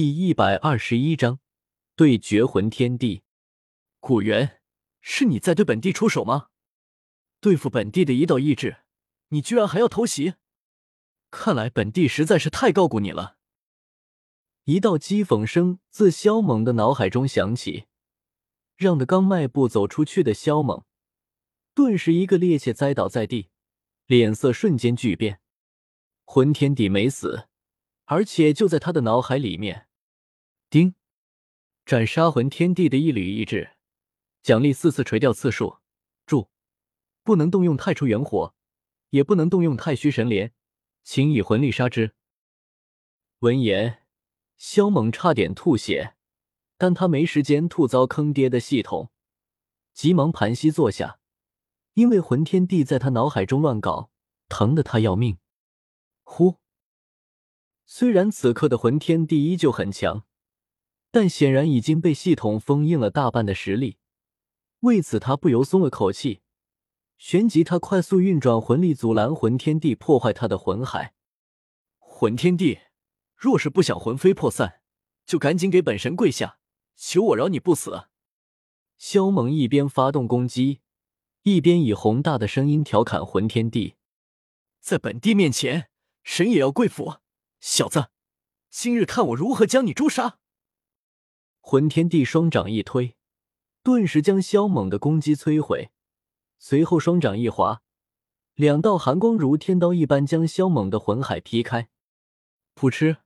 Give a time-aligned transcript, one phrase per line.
[0.00, 1.40] 第一百二十一章
[1.96, 3.24] 对决魂天地。
[3.98, 4.60] 古元，
[5.00, 6.50] 是你在对本帝出手吗？
[7.40, 8.76] 对付本帝的一道意志，
[9.30, 10.34] 你居然还要偷袭？
[11.32, 13.38] 看来本帝实在是太高估你了。
[14.66, 17.86] 一道讥讽声自萧猛的脑海中响起，
[18.76, 20.84] 让的刚迈步走出去的萧猛，
[21.74, 23.50] 顿时一个趔趄栽倒在地，
[24.06, 25.40] 脸色瞬间巨变。
[26.24, 27.48] 魂天帝没死，
[28.04, 29.86] 而且就在他的脑海里面。
[30.70, 30.94] 丁，
[31.86, 33.70] 斩杀魂天地的一缕意志，
[34.42, 35.78] 奖励四次垂钓次数。
[36.26, 36.50] 注：
[37.22, 38.54] 不能动用太初元火，
[39.08, 40.52] 也不能动用太虚神莲，
[41.02, 42.14] 请以魂力杀之。
[43.38, 44.02] 闻言，
[44.58, 46.16] 萧猛差点吐血，
[46.76, 49.10] 但他没时间吐遭坑爹的系统，
[49.94, 51.18] 急忙盘膝坐下，
[51.94, 54.10] 因为魂天地在他脑海中乱搞，
[54.50, 55.38] 疼得他要命。
[56.24, 56.56] 呼，
[57.86, 60.26] 虽然此刻的魂天地依旧很强。
[61.18, 63.96] 但显然已经被系统封印了大半的实力，
[64.82, 66.42] 为此他不由松了口气，
[67.16, 71.14] 旋即他快速运转魂力阻拦魂天地破坏他的魂海。
[71.98, 72.78] 魂天地，
[73.34, 74.80] 若是不想魂飞魄散，
[75.26, 76.60] 就赶紧给本神跪下，
[76.94, 78.04] 求我饶你不死！
[78.96, 80.82] 萧猛一边发动攻击，
[81.42, 83.96] 一边以宏大的声音调侃魂天帝
[84.78, 85.90] ：“在本帝面前，
[86.22, 87.16] 神也要跪服，
[87.58, 88.10] 小子，
[88.70, 90.38] 今日看我如何将你诛杀！”
[91.70, 93.14] 魂天帝双掌一推，
[93.82, 95.90] 顿时将萧猛的攻击摧毁。
[96.58, 97.82] 随后双掌一划，
[98.54, 101.90] 两道寒光如天刀一般将萧猛的魂海劈开。
[102.74, 103.18] 噗嗤！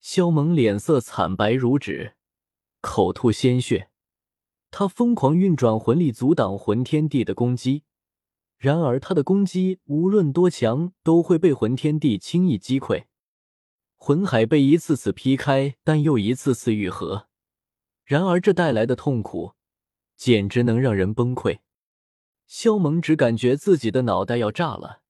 [0.00, 2.16] 萧猛脸色惨白如纸，
[2.80, 3.90] 口吐鲜血。
[4.72, 7.84] 他疯狂运转魂力阻挡魂天帝的攻击，
[8.58, 13.04] 然而他的攻击无论多强，都会被魂天帝轻易击溃。
[14.04, 17.28] 魂海被一次次劈开，但又一次次愈合。
[18.04, 19.52] 然而这带来的痛苦，
[20.16, 21.60] 简直能让人崩溃。
[22.48, 25.02] 萧猛只感觉自己的脑袋要炸了，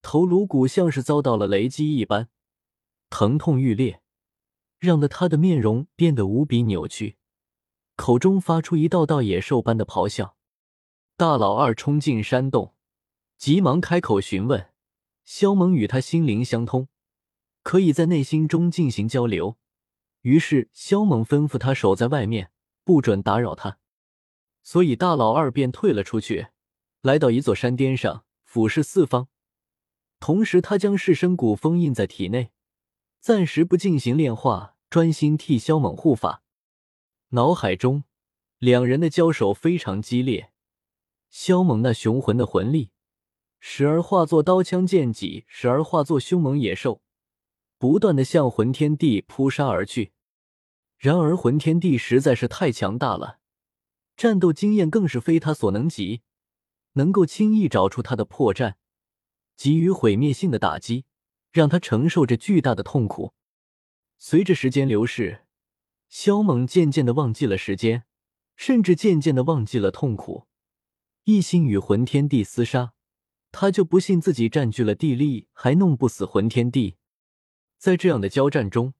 [0.00, 2.28] 头颅骨像是遭到了雷击一般，
[3.08, 4.00] 疼痛欲裂，
[4.78, 7.16] 让得他的面容变得无比扭曲，
[7.96, 10.36] 口中发出一道道野兽般的咆哮。
[11.16, 12.76] 大老二冲进山洞，
[13.36, 14.70] 急忙开口询问。
[15.24, 16.86] 萧猛与他心灵相通。
[17.62, 19.56] 可以在内心中进行交流，
[20.22, 22.50] 于是萧猛吩咐他守在外面，
[22.84, 23.78] 不准打扰他。
[24.62, 26.48] 所以大老二便退了出去，
[27.02, 29.28] 来到一座山巅上，俯视四方。
[30.18, 32.50] 同时，他将噬生骨封印在体内，
[33.20, 36.42] 暂时不进行炼化，专心替萧猛护法。
[37.30, 38.04] 脑海中，
[38.58, 40.52] 两人的交手非常激烈。
[41.30, 42.90] 萧猛那雄浑的魂力，
[43.60, 47.02] 时而化作刀枪剑戟，时而化作凶猛野兽。
[47.80, 50.12] 不断的向魂天地扑杀而去，
[50.98, 53.38] 然而魂天地实在是太强大了，
[54.18, 56.20] 战斗经验更是非他所能及，
[56.92, 58.74] 能够轻易找出他的破绽，
[59.56, 61.06] 给予毁灭性的打击，
[61.50, 63.32] 让他承受着巨大的痛苦。
[64.18, 65.46] 随着时间流逝，
[66.10, 68.04] 萧猛渐渐的忘记了时间，
[68.56, 70.46] 甚至渐渐的忘记了痛苦，
[71.24, 72.92] 一心与魂天地厮杀。
[73.50, 76.98] 他就不信自己占据了地利还弄不死魂天地。
[77.80, 78.92] 在这样的交战中，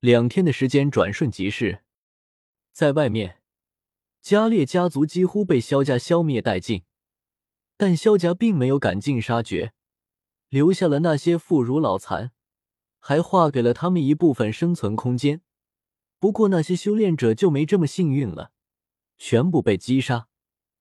[0.00, 1.82] 两天的时间转瞬即逝。
[2.72, 3.42] 在外面，
[4.22, 6.84] 加列家族几乎被萧家消灭殆尽，
[7.76, 9.74] 但萧家并没有赶尽杀绝，
[10.48, 12.32] 留下了那些妇孺老残，
[12.98, 15.42] 还划给了他们一部分生存空间。
[16.18, 18.52] 不过那些修炼者就没这么幸运了，
[19.18, 20.28] 全部被击杀，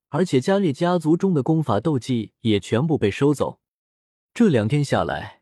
[0.08, 3.60] 而且加列家族中的功法斗技也全部被收走。
[4.34, 5.41] 这两天下来。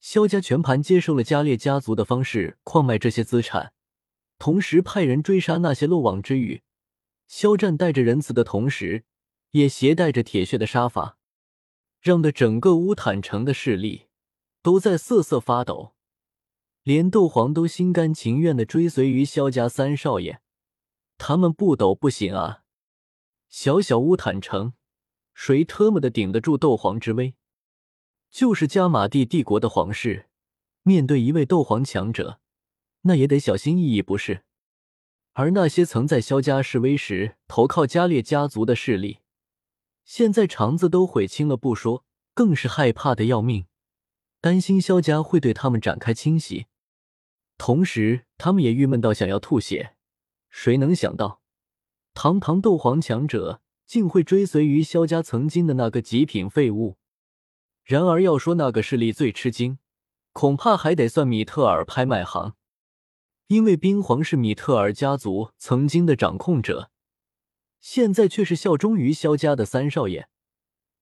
[0.00, 3.72] 萧家全盘接受了加列家族的方式矿卖这些资产，
[4.38, 6.62] 同时派人追杀那些漏网之鱼。
[7.26, 9.04] 肖战带着仁慈的同时，
[9.50, 11.18] 也携带着铁血的杀伐，
[12.00, 14.06] 让的整个乌坦城的势力
[14.62, 15.94] 都在瑟瑟发抖。
[16.84, 20.40] 连斗皇都心甘情愿的追随于萧家三少爷，
[21.18, 22.62] 他们不抖不行啊！
[23.48, 24.74] 小小乌坦城，
[25.34, 27.34] 谁特么的顶得住斗皇之威？
[28.30, 30.26] 就是加玛蒂帝国的皇室，
[30.82, 32.40] 面对一位斗皇强者，
[33.02, 34.42] 那也得小心翼翼，不是？
[35.32, 39.18] 而那些曾在萧家示威时投靠加列家族的势力，
[40.04, 43.66] 现在肠子都悔青了不说，更是害怕的要命，
[44.40, 46.66] 担心萧家会对他们展开侵袭。
[47.58, 49.94] 同时，他们也郁闷到想要吐血。
[50.48, 51.40] 谁能想到，
[52.14, 56.96] 堂堂斗皇强者竟会追随于萧家曾经的那个极品废物？
[57.86, 59.78] 然而，要说那个势力最吃惊，
[60.32, 62.56] 恐怕还得算米特尔拍卖行。
[63.46, 66.90] 因为冰皇是米特尔家族曾经的掌控者，
[67.80, 70.26] 现在却是效忠于萧家的三少爷，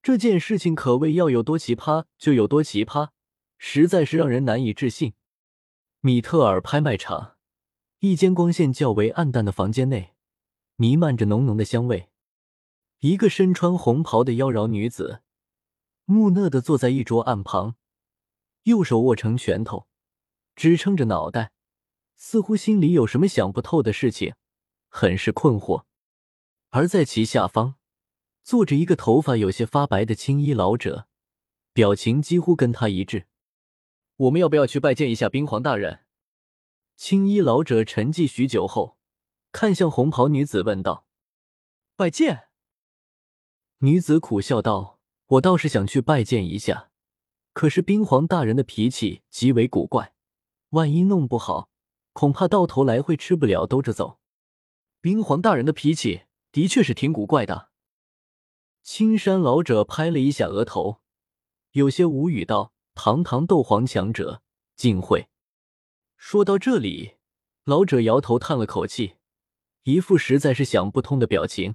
[0.03, 3.09] 这件事情可谓要有多奇葩就有多奇葩，
[3.57, 5.15] 实在是让人难以置信。
[6.01, 7.37] 米特尔拍卖场，
[8.01, 10.13] 一间光线较为暗淡的房间内，
[10.77, 12.11] 弥漫着浓浓的香味。
[13.01, 15.23] 一个身穿红袍的妖娆女子，
[16.05, 17.77] 木讷的坐在一桌案旁，
[18.65, 19.87] 右手握成拳头，
[20.55, 21.53] 支撑着脑袋。
[22.17, 24.35] 似乎心里有什么想不透的事情，
[24.89, 25.85] 很是困惑。
[26.71, 27.75] 而在其下方，
[28.43, 31.09] 坐着一个头发有些发白的青衣老者，
[31.73, 33.27] 表情几乎跟他一致。
[34.17, 36.05] 我们要不要去拜见一下冰皇大人？
[36.97, 38.97] 青衣老者沉寂许久后，
[39.51, 41.07] 看向红袍女子问道
[41.97, 42.49] ：“拜见？”
[43.79, 44.94] 女子苦笑道
[45.27, 46.91] ：“我倒是想去拜见一下，
[47.53, 50.15] 可是冰皇大人的脾气极为古怪，
[50.71, 51.69] 万一弄不好……”
[52.15, 54.21] 恐怕到头来会吃不了兜着走。
[55.01, 57.71] 冰皇大人的脾气的确是挺古怪的。
[58.85, 61.01] 青山老者拍了一下额头，
[61.73, 64.43] 有些无语道：“堂堂斗皇强者，
[64.77, 65.27] 竟会……”
[66.17, 67.17] 说到这里，
[67.65, 69.17] 老者摇头叹了口气，
[69.83, 71.75] 一副实在是想不通的表情。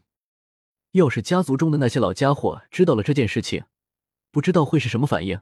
[0.91, 3.65] 要是家族中的那些老家伙知道了这件事情，
[4.31, 5.41] 不知道会是什么反应。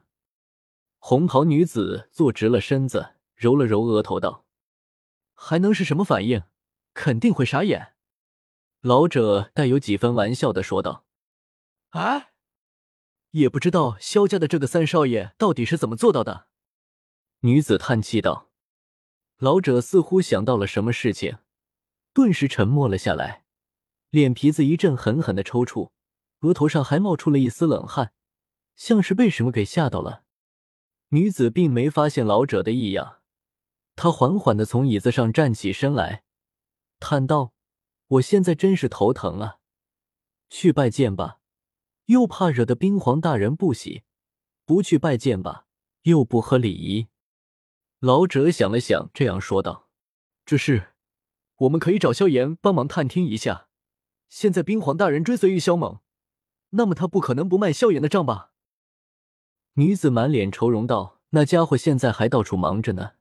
[0.98, 4.44] 红袍女子坐直了身子，揉了揉额头道。
[5.34, 6.42] 还能是什么反应？
[6.92, 7.94] 肯定会傻眼。
[8.80, 11.06] 老者带有几分玩笑的说道
[11.90, 12.30] ：“啊，
[13.30, 16.48] 也不知道萧家的这个三少爷到底是怎么做到的。”
[17.42, 18.50] 女子叹气道。
[19.38, 21.38] 老者似乎想到了什么事情，
[22.12, 23.44] 顿时沉默了下来，
[24.10, 25.90] 脸皮子一阵狠狠的抽搐，
[26.40, 28.12] 额头上还冒出了一丝冷汗，
[28.74, 30.24] 像是被什么给吓到了。
[31.08, 33.20] 女子并没发现老者的异样。
[33.96, 36.22] 她缓缓的从椅子上站起身来，
[37.00, 37.52] 叹道
[38.08, 39.58] ：“我现在真是头疼啊，
[40.48, 41.40] 去拜见吧，
[42.06, 44.04] 又怕惹得冰皇大人不喜；
[44.64, 45.66] 不去拜见吧，
[46.02, 47.08] 又不合礼仪。”
[48.00, 49.88] 老者想了想，这样说道
[50.46, 50.94] ：“这事，
[51.56, 53.67] 我们可以找萧炎帮忙探听一下。
[54.28, 56.00] 现在冰皇大人追随于萧猛，
[56.70, 58.52] 那么他不可能不卖萧炎的账吧？”
[59.74, 63.12] 女子满脸愁容道：“那家伙现在还到处忙着呢。”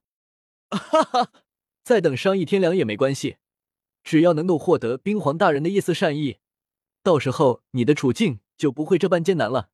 [0.69, 1.31] 哈哈，
[1.83, 3.37] 再等上一天两也没关系，
[4.03, 6.39] 只要能够获得冰皇大人的一丝善意，
[7.03, 9.69] 到时候你的处境就不会这般艰难了。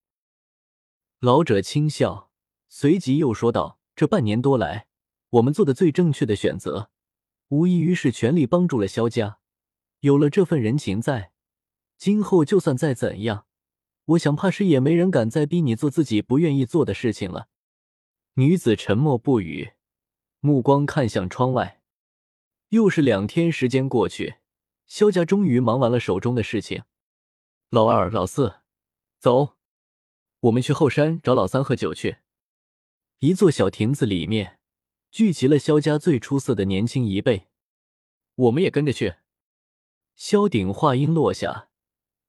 [1.20, 2.30] 老者轻笑，
[2.68, 4.88] 随即又说道：“这半年多来，
[5.30, 6.92] 我们做的最正确的选择，
[7.48, 9.40] 无异于是全力帮助了萧家。
[10.04, 11.32] 有了这份人情在，
[11.98, 13.46] 今后就算再怎样，
[14.04, 17.48] 我想怕是也没人敢再逼你做自己不愿意做的事情了。”
[18.36, 19.74] 女子沉默不语。
[20.42, 21.82] 目光看向窗外，
[22.70, 24.36] 又是两天时间过去，
[24.86, 26.84] 萧家终于忙完了手中的事情。
[27.70, 28.56] 老二、老四，
[29.20, 29.56] 走，
[30.42, 32.18] 我们去后山找老三喝酒去。
[33.20, 34.60] 一座小亭子里面，
[35.12, 37.48] 聚集了萧家最出色的年轻一辈。
[38.36, 39.16] 我们也跟着去。
[40.16, 41.70] 萧鼎话音落下，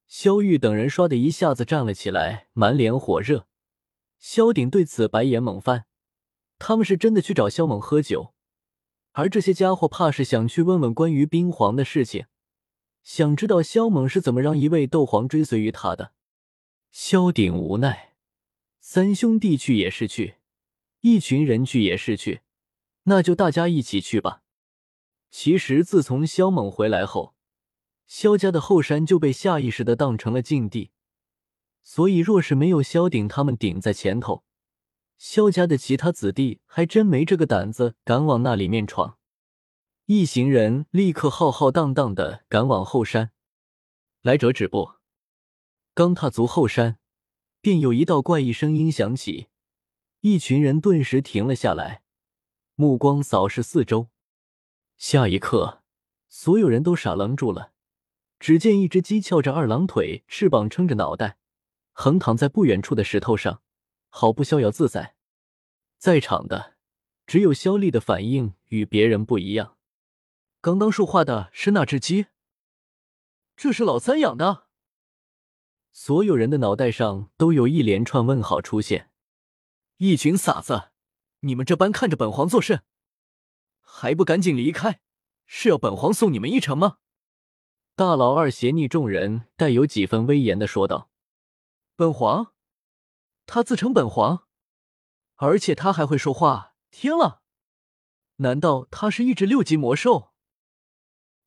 [0.07, 3.47] 萧玉等人唰的一下子站了起来，满脸火热。
[4.19, 5.87] 萧鼎对此白眼猛翻。
[6.59, 8.33] 他们是真的去找萧猛喝酒，
[9.13, 12.27] 而这些家伙怕是想去问问关于冰皇的事情，
[13.03, 16.13] 想知道萧猛是怎么让一位斗皇追随于他的。
[16.91, 18.15] 萧鼎无奈，
[18.81, 20.37] 三兄弟去也是去，
[21.01, 22.41] 一群人去也是去，
[23.03, 24.43] 那就大家一起去吧。
[25.31, 27.34] 其实自从萧猛回来后，
[28.07, 30.91] 萧家的后山就被下意识的当成了禁地，
[31.83, 34.45] 所以若是没有萧鼎他们顶在前头。
[35.17, 39.19] 萧家的其他子弟还真没这个胆子敢往那里面闯，
[40.07, 43.31] 一行人立刻浩浩荡荡的赶往后山。
[44.23, 44.93] 来者止步！
[45.95, 46.99] 刚踏足后山，
[47.61, 49.49] 便有一道怪异声音响起，
[50.21, 52.03] 一群人顿时停了下来，
[52.75, 54.09] 目光扫视四周。
[54.97, 55.83] 下一刻，
[56.29, 57.74] 所有人都傻愣住了。
[58.39, 61.39] 只见一只鸡翘着二郎腿，翅膀撑着脑袋，
[61.93, 63.63] 横躺在不远处的石头上。
[64.09, 65.17] 毫不逍遥自在，
[65.99, 66.77] 在场的
[67.27, 69.77] 只有肖丽的反应与别人不一样。
[70.61, 72.27] 刚刚说话的是那只鸡？
[73.57, 74.67] 这是老三养的？
[75.91, 79.11] 所有人的脑袋上都有一连串问号出现。
[79.97, 80.91] 一群傻子，
[81.41, 82.83] 你们这般看着本皇作甚？
[83.81, 85.01] 还不赶紧离开！
[85.47, 86.99] 是要本皇送你们一程吗？
[87.97, 91.11] 大老二斜睨众人，带有几分威严的说道
[91.95, 92.53] ：“本皇。”
[93.47, 94.49] 他自称本皇，
[95.37, 96.75] 而且他还会说话。
[96.91, 97.43] 天啊！
[98.37, 100.33] 难道他是一只六级魔兽？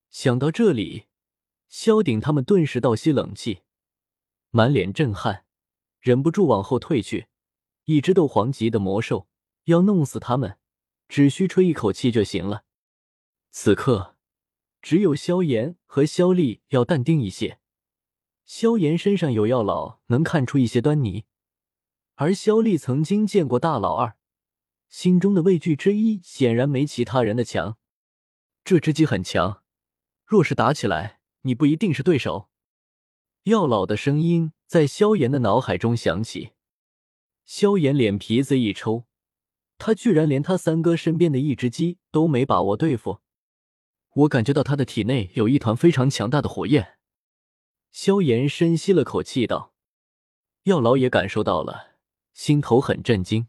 [0.10, 1.08] 想到这里，
[1.68, 3.64] 萧鼎他们顿时倒吸冷气，
[4.52, 5.46] 满脸震撼，
[6.00, 7.28] 忍不住往后退去。
[7.86, 9.28] 一只斗皇级的魔兽，
[9.66, 10.58] 要弄死他们，
[11.10, 12.64] 只需吹一口气就行了。
[13.52, 14.17] 此刻，
[14.88, 17.60] 只有萧炎和萧丽要淡定一些。
[18.46, 21.26] 萧炎身上有药老，能看出一些端倪，
[22.16, 24.16] 而萧丽曾经见过大老二，
[24.88, 27.76] 心中的畏惧之一显然没其他人的强。
[28.64, 29.62] 这只鸡很强，
[30.24, 32.48] 若是打起来，你不一定是对手。
[33.44, 36.52] 药老的声音在萧炎的脑海中响起，
[37.44, 39.04] 萧炎脸皮子一抽，
[39.78, 43.20] 他居然连他三哥身边的一只鸡都没把握对付。
[44.18, 46.98] 我感觉到他的体内有一团非常强大的火焰。
[47.92, 49.76] 萧炎深吸了口气，道
[50.64, 51.98] ：“药老也感受到了，
[52.34, 53.48] 心头很震惊。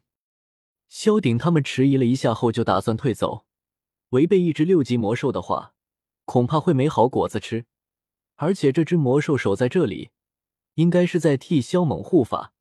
[0.87, 3.47] 萧鼎他们迟疑了一下后，就打算退走。
[4.11, 5.75] 违背一只六级魔兽的话，
[6.27, 7.65] 恐怕会没好果子吃。
[8.37, 10.11] 而且这只魔兽守在这里，
[10.75, 12.53] 应该是在替萧猛护法，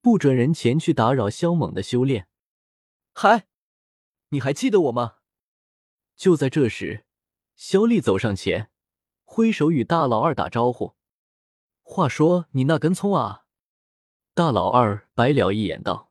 [0.00, 2.28] 不准人前去打扰萧猛的修炼。
[3.12, 3.46] 嗨，
[4.30, 5.16] 你还记得我吗？”
[6.16, 7.04] 就在这时，
[7.64, 8.72] 肖丽走上前，
[9.22, 10.96] 挥手与大老二打招呼。
[11.82, 13.44] 话说你那根葱啊！
[14.34, 16.10] 大老二白了一眼，道：“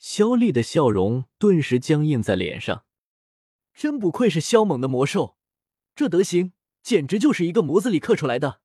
[0.00, 2.84] 肖丽的笑容顿时僵硬在脸上，
[3.72, 5.36] 真不愧是肖猛的魔兽，
[5.94, 8.60] 这德行简直就是一个模子里刻出来的。”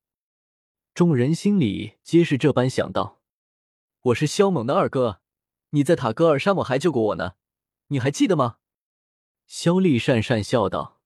[0.92, 3.20] 众人心里皆是这般想到。
[4.06, 5.20] 我是肖猛的二哥，
[5.70, 7.34] 你在塔戈尔沙漠还救过我呢，
[7.86, 8.56] 你还记得吗？
[9.46, 11.00] 肖丽讪讪笑道：“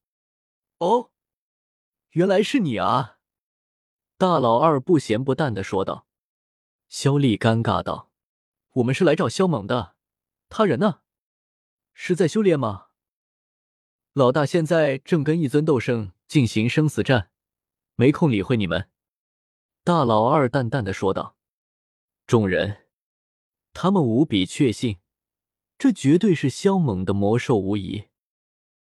[0.78, 1.10] 哦，
[2.10, 3.18] 原来是你啊！”
[4.18, 6.06] 大老二不咸不淡的说道
[6.88, 8.10] ：“肖丽尴尬道，
[8.72, 9.96] 我们是来找肖猛的，
[10.48, 11.00] 他人呢？
[11.92, 12.86] 是在修炼吗？
[14.12, 17.30] 老大现在正跟一尊斗圣进行生死战，
[17.94, 18.90] 没空理会你们。”
[19.84, 21.36] 大老二淡淡的说道。
[22.26, 22.88] 众人，
[23.72, 24.98] 他们无比确信，
[25.78, 28.08] 这绝对是萧猛的魔兽无疑。